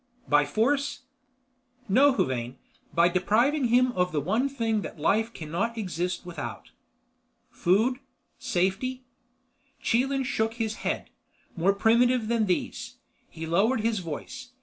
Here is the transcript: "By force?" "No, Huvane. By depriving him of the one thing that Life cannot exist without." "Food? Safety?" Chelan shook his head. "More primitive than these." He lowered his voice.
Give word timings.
"By 0.27 0.47
force?" 0.47 1.03
"No, 1.87 2.13
Huvane. 2.13 2.57
By 2.91 3.07
depriving 3.07 3.65
him 3.65 3.91
of 3.91 4.11
the 4.11 4.19
one 4.19 4.49
thing 4.49 4.81
that 4.81 4.97
Life 4.99 5.31
cannot 5.31 5.77
exist 5.77 6.25
without." 6.25 6.71
"Food? 7.51 7.99
Safety?" 8.39 9.03
Chelan 9.79 10.23
shook 10.23 10.55
his 10.55 10.77
head. 10.77 11.11
"More 11.55 11.73
primitive 11.75 12.29
than 12.29 12.47
these." 12.47 12.95
He 13.29 13.45
lowered 13.45 13.81
his 13.81 13.99
voice. 13.99 14.53